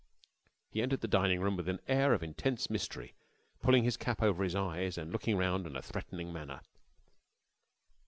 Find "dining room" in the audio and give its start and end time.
1.07-1.55